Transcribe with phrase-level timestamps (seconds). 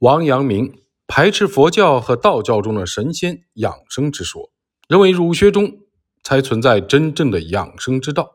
[0.00, 4.50] 王阳明排斥佛教和道教中的神仙养生之说，
[4.88, 5.78] 认为儒学中
[6.22, 8.34] 才存在真正的养生之道。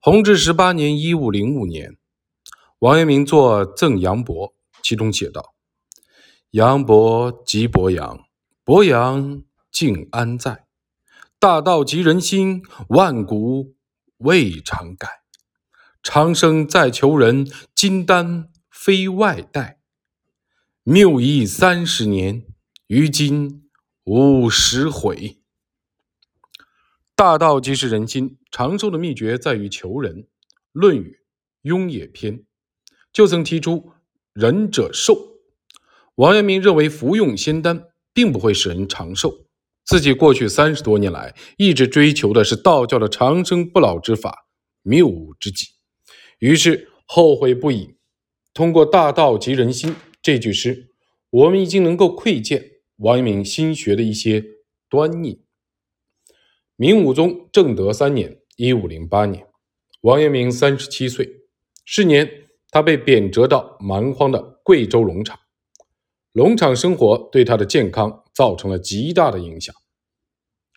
[0.00, 1.98] 弘治十八年（一五零五年），
[2.80, 4.48] 王阳明作《赠杨伯》，
[4.82, 5.52] 其中写道
[6.52, 8.20] ：“杨伯即伯阳，
[8.64, 10.64] 伯阳静安在？
[11.38, 13.74] 大道及人心，万古
[14.16, 15.06] 未尝改。
[16.02, 19.75] 长生在求人，金丹非外带。”
[20.88, 22.44] 谬意三十年，
[22.86, 23.64] 于今
[24.04, 25.38] 五十悔。
[27.16, 30.22] 大道即是人心，长寿的秘诀在于求人。
[30.70, 31.22] 《论语·
[31.62, 32.38] 雍也篇》
[33.12, 33.94] 就曾提出
[34.32, 35.40] “仁者寿”。
[36.14, 39.48] 王阳明认为服用仙丹并不会使人长寿，
[39.84, 44.46] 自己过去三十多年来一直追求的是道教的长生不老之法，
[44.82, 45.66] 谬误之极，
[46.38, 47.96] 于是后悔不已。
[48.54, 49.96] 通过“大道及人心”。
[50.26, 50.90] 这句诗，
[51.30, 54.44] 我们已经能够窥见王阳明心学的一些
[54.88, 55.44] 端倪。
[56.74, 59.46] 明武宗正德三年（一五零八年），
[60.02, 61.42] 王阳明三十七岁，
[61.84, 65.38] 是年他被贬谪到蛮荒的贵州龙场，
[66.32, 69.72] 农场生活对他的健康造成了极大的影响。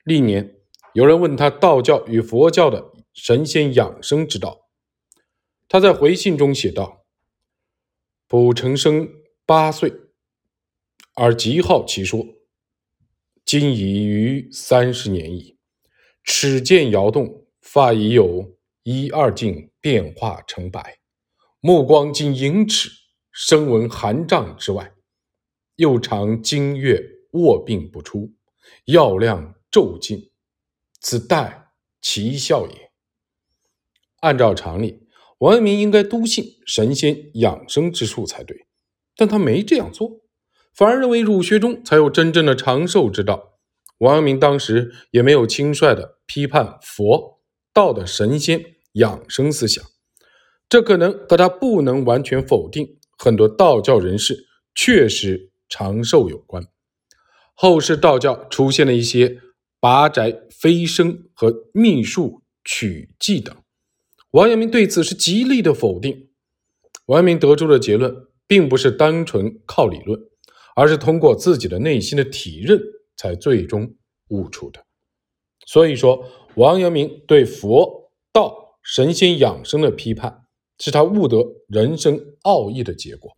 [0.03, 0.57] 历年，
[0.93, 4.69] 有人问他道教与佛教的神仙养生之道，
[5.67, 7.03] 他在回信中写道
[8.29, 9.11] ：“卜成生。”
[9.49, 9.91] 八岁，
[11.15, 12.23] 而极好其说。
[13.43, 15.57] 今已逾三十年矣，
[16.23, 20.99] 齿见摇动，发已有一二茎变化成白，
[21.61, 22.91] 目光仅盈尺，
[23.31, 24.93] 声闻寒帐之外，
[25.77, 28.31] 又常经月卧病不出，
[28.85, 30.29] 药量骤尽，
[31.01, 32.91] 此待奇效也。
[34.17, 35.07] 按照常理，
[35.39, 38.67] 王阳明应该笃信神仙养生之术才对。
[39.19, 40.21] 但他没这样做，
[40.73, 43.57] 反而认为儒学中才有真正的长寿之道。
[43.97, 47.41] 王阳明当时也没有轻率的批判佛
[47.73, 48.63] 道的神仙
[48.93, 49.83] 养生思想，
[50.69, 56.65] 这可能和他不能完全否定很多道教人士确实长寿有关。
[57.53, 59.41] 后世道教出现了一些
[59.81, 63.53] 拔宅飞升和秘术取技等，
[64.31, 66.29] 王阳明对此是极力的否定。
[67.07, 68.28] 王阳明得出的结论。
[68.49, 70.19] 并不是单纯靠理论，
[70.75, 72.81] 而是通过自己的内心的体认
[73.15, 73.95] 才最终
[74.29, 74.83] 悟出的。
[75.67, 80.45] 所以说，王阳明对佛道神仙养生的批判，
[80.79, 83.37] 是他悟得人生奥义的结果。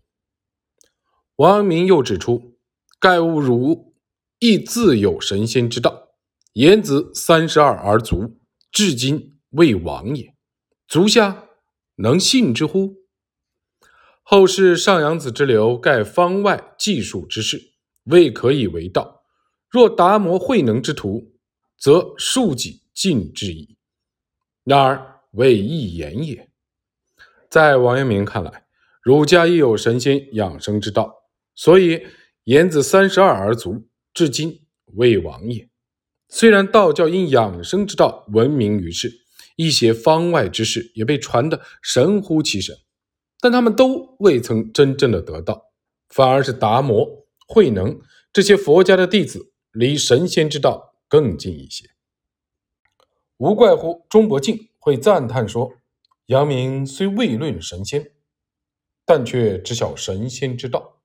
[1.36, 2.56] 王阳明又指出，
[2.98, 3.94] 盖物儒
[4.40, 6.08] 亦自有神仙之道，
[6.54, 8.40] 颜子三十二而卒，
[8.72, 10.34] 至今未亡也。
[10.88, 11.50] 足下
[11.96, 13.01] 能信之乎？
[14.34, 17.74] 后世上阳子之流，盖方外技术之士，
[18.06, 19.26] 未可以为道。
[19.70, 21.34] 若达摩慧能之徒，
[21.78, 23.76] 则庶己尽之矣。
[24.64, 26.50] 然而未易言也。
[27.50, 28.64] 在王阳明看来，
[29.02, 31.14] 儒家亦有神仙养生之道，
[31.54, 32.02] 所以
[32.46, 34.62] 颜子三十二而卒，至今
[34.94, 35.68] 未亡也。
[36.30, 39.12] 虽然道教因养生之道闻名于世，
[39.58, 42.78] 一些方外之事也被传得神乎其神。
[43.42, 45.66] 但他们都未曾真正的得到，
[46.10, 48.00] 反而是达摩、慧能
[48.32, 51.90] 这些佛家的弟子离神仙之道更近一些。
[53.38, 55.74] 无怪乎钟伯敬会赞叹说
[56.28, 58.12] ：“阳明虽未论神仙，
[59.04, 61.02] 但却知晓神仙之道。”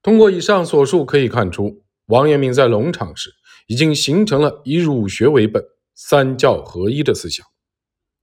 [0.00, 3.30] 通过以上所述可以看出，王阳明在龙场时
[3.66, 5.64] 已经形成了以儒学为本、
[5.94, 7.44] 三教合一的思想。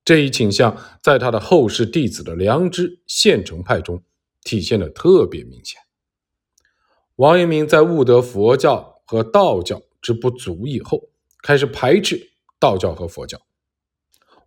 [0.10, 4.02] 这一倾向在他的后世弟子的良知现成派中
[4.42, 5.80] 体现的特别明显。
[7.18, 11.12] 王阳明在悟得佛教和道教之不足以后，
[11.44, 13.40] 开始排斥道教和佛教。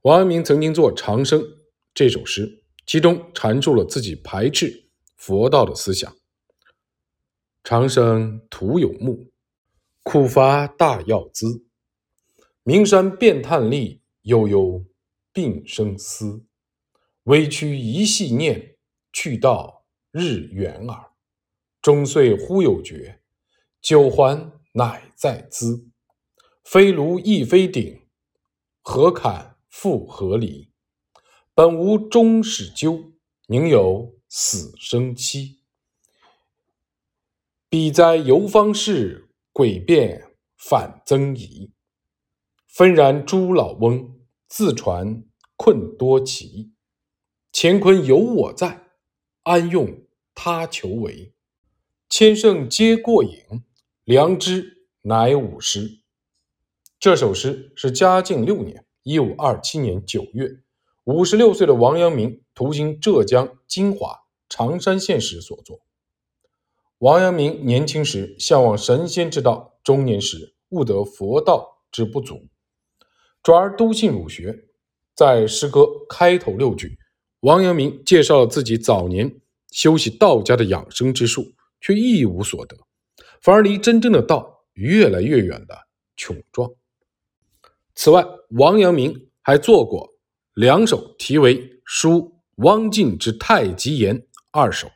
[0.00, 1.40] 王阳明曾经作《长生》
[1.94, 6.12] 这首诗，其中阐述了自己排斥佛道的思想
[7.62, 9.30] ：“长生徒有目，
[10.02, 11.64] 苦乏大药资。
[12.64, 14.84] 名山遍探历，悠悠。”
[15.32, 16.44] 病生思，
[17.24, 18.76] 委屈一系念，
[19.12, 21.12] 去到日远耳。
[21.80, 23.20] 终岁忽有觉，
[23.80, 25.88] 九环乃在兹。
[26.62, 28.06] 非炉亦非鼎，
[28.82, 30.70] 何坎复何离？
[31.54, 33.12] 本无终始究，
[33.46, 35.58] 宁有死生期？
[37.68, 41.72] 彼哉游方士，诡辩反增疑。
[42.68, 44.11] 纷然诸老翁。
[44.54, 45.24] 自传
[45.56, 46.72] 困多奇，
[47.54, 48.82] 乾坤有我在，
[49.44, 50.02] 安用
[50.34, 51.32] 他求为？
[52.10, 53.32] 千乘皆过瘾，
[54.04, 56.02] 良知乃吾师。
[57.00, 60.60] 这首诗是嘉靖六年（一五二七年）九月，
[61.04, 65.80] 五十六岁的王阳明途经浙江金华常山县时所作。
[66.98, 72.48] 王阳明年轻时向往神仙之道，中年时悟得佛道之不足，
[73.42, 74.64] 转而笃信儒学。
[75.14, 76.98] 在诗歌开头六句，
[77.40, 79.30] 王阳明介绍了自己早年
[79.70, 82.76] 修习道家的养生之术，却一无所得，
[83.42, 85.76] 反而离真正的道越来越远的
[86.16, 86.70] 窘状。
[87.94, 90.14] 此外，王阳明还做过
[90.54, 94.18] 两首题为《书汪晋之太极言》
[94.50, 94.90] 二首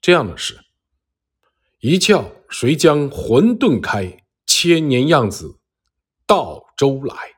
[0.00, 0.58] 这样的诗
[1.78, 4.24] ：“一窍谁将混沌开？
[4.44, 5.60] 千年样子
[6.26, 7.35] 道周来。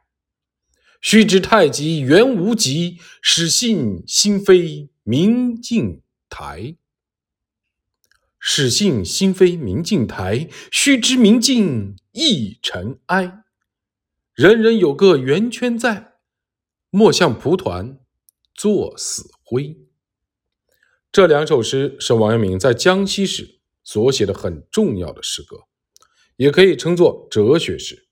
[1.01, 6.77] 须知太极原无极，始信心非明镜台。
[8.41, 13.43] 始信心非明镜台，须知明镜亦尘埃。”
[14.35, 16.13] 人人有个圆圈在，
[16.91, 17.99] 莫向蒲团
[18.55, 19.77] 作死灰。
[21.11, 25.65] 这两首诗是王阳明在江西时所写的很重要的诗歌，
[26.37, 28.07] 也可以称作哲学诗。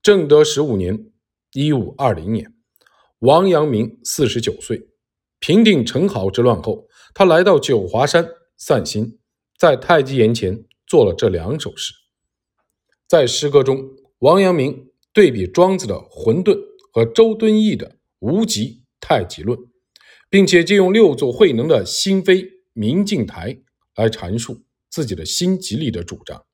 [0.00, 1.10] 正德十五年
[1.52, 2.52] （一五二零年），
[3.20, 4.88] 王阳明四十九岁，
[5.38, 9.18] 平定陈豪之乱后，他来到九华山散心，
[9.58, 11.92] 在太极岩前做了这两首诗。
[13.08, 14.84] 在诗歌中，王阳明。
[15.12, 16.54] 对比庄子的混沌
[16.92, 19.58] 和周敦颐的无极太极论，
[20.28, 23.58] 并且借用六祖慧能的心非明镜台
[23.94, 26.44] 来阐述自己的心极力的主张，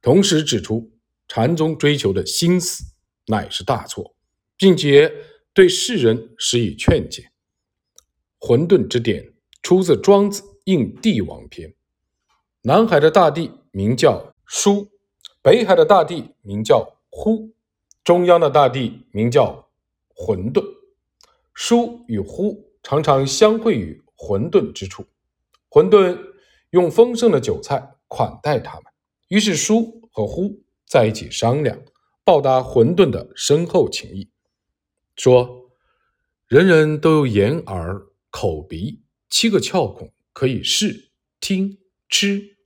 [0.00, 0.90] 同时指出
[1.28, 2.84] 禅宗追求的心死
[3.26, 4.15] 乃是大错，
[4.56, 5.12] 并且
[5.52, 7.30] 对世人施以劝解。
[8.38, 9.32] 混沌之典
[9.62, 11.70] 出自庄子《应帝王篇》，
[12.62, 14.88] 南海的大地名叫舒，
[15.42, 17.52] 北海的大地名叫呼。
[18.04, 19.68] 中央的大地名叫
[20.14, 20.64] 混沌，
[21.54, 25.04] 疏与呼常常相会于混沌之处。
[25.68, 26.16] 混沌
[26.70, 28.84] 用丰盛的酒菜款待他们，
[29.26, 31.76] 于是疏和呼在一起商量，
[32.22, 34.30] 报答混沌的深厚情谊。
[35.16, 35.70] 说：
[36.46, 41.10] 人人都有眼、耳、口、鼻七个窍孔，可以视、
[41.40, 41.78] 听、
[42.08, 42.56] 吃、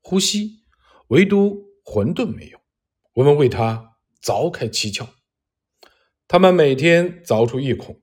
[0.00, 0.64] 呼吸，
[1.08, 2.60] 唯独混沌没有。
[3.14, 3.88] 我们为他。
[4.22, 5.08] 凿开七窍，
[6.28, 8.00] 他们每天凿出一孔，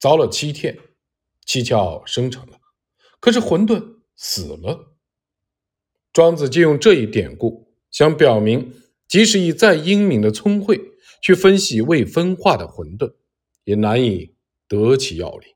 [0.00, 0.74] 凿了七天，
[1.44, 2.58] 七窍生成了。
[3.20, 4.96] 可是混沌死了。
[6.14, 8.72] 庄子借用这一典故，想表明，
[9.06, 10.80] 即使以再英明的聪慧
[11.20, 13.14] 去分析未分化的混沌，
[13.70, 14.34] 也难以
[14.66, 15.48] 得其要领。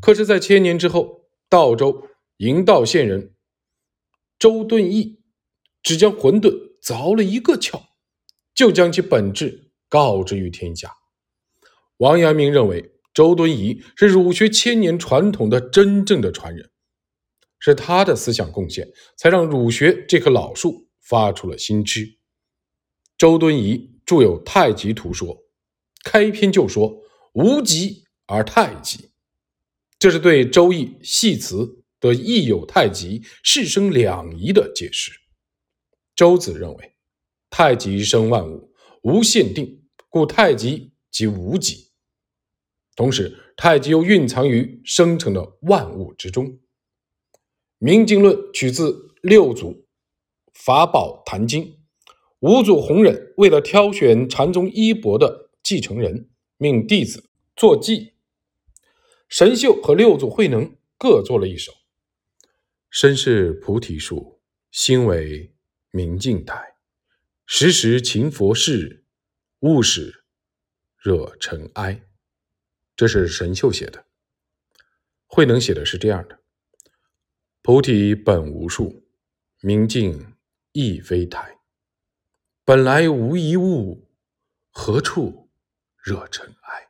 [0.00, 3.34] 可是，在千年之后，道州营道县人
[4.38, 5.20] 周敦颐
[5.82, 7.82] 只将混沌凿了一个窍。
[8.52, 10.92] 就将其本质告知于天下。
[11.96, 16.70] 王阳明认为，周敦颐是儒学千年传统的真正的传人，
[17.58, 18.86] 是他的思想贡献，
[19.16, 22.18] 才让儒学这棵老树发出了新枝。
[23.16, 25.28] 周敦颐著有《太极图说》，
[26.04, 27.02] 开篇就说
[27.34, 29.10] “无极而太极”，
[29.98, 35.12] 这是对《周易》系辞的“亦有太极，是生两仪”的解释。
[36.14, 36.92] 周子认为。
[37.52, 41.90] 太极生万物，无限定，故太极即无极。
[42.94, 46.46] 同时，太极又蕴藏于生成的万物之中。
[47.78, 49.88] 《明经论》取自六祖
[50.54, 51.76] 法宝坛经，
[52.38, 58.14] 五祖弘忍为了挑选禅宗衣钵的继承人，命弟子作记。
[59.28, 61.72] 神秀和六祖慧能各作了一首
[62.90, 65.54] ：“身是菩提树，心为
[65.92, 66.74] 明镜台。”
[67.46, 69.04] 时时勤佛事，
[69.60, 70.24] 勿使
[70.98, 72.02] 惹尘埃。
[72.96, 74.06] 这是神秀写的。
[75.24, 76.40] 慧能写的是这样的：
[77.62, 79.08] 菩提本无树，
[79.60, 80.34] 明镜
[80.72, 81.60] 亦非台。
[82.64, 84.10] 本来无一物，
[84.70, 85.48] 何处
[86.02, 86.88] 惹尘埃？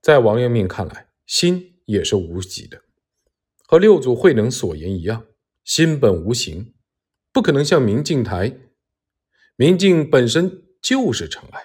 [0.00, 2.82] 在王阳明看来，心也是无极的，
[3.66, 5.26] 和六祖慧能所言一样，
[5.64, 6.74] 心本无形。
[7.32, 8.56] 不可能像明镜台，
[9.56, 11.60] 明镜本身就是尘埃，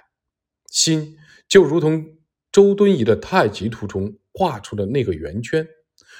[0.68, 1.18] 心
[1.48, 2.18] 就如同
[2.52, 5.66] 周敦颐的太极图中画出的那个圆圈，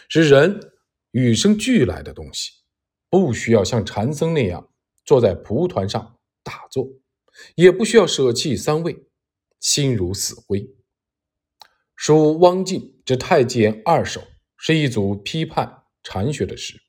[0.08, 0.72] 是人
[1.12, 2.52] 与生俱来的东西，
[3.10, 4.70] 不需要像禅僧那样
[5.04, 6.88] 坐在蒲团上打坐，
[7.56, 9.06] 也不需要舍弃三味，
[9.62, 10.70] 心如死灰。
[11.96, 14.22] 书汪静之太极言二首
[14.58, 16.82] 是一组批判禅学的诗。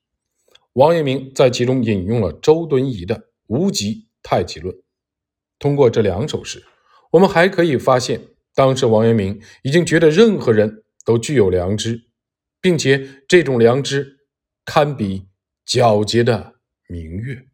[0.73, 3.15] 王阳明在其中引用了周敦颐的
[3.47, 4.75] 《无极太极论》。
[5.59, 6.65] 通过这两首诗，
[7.11, 8.21] 我们还可以发现，
[8.55, 12.07] 当时王阳明已经觉得任何人都具有良知，
[12.61, 14.21] 并且这种良知
[14.65, 15.29] 堪比
[15.67, 16.55] 皎洁的
[16.89, 17.47] 明月。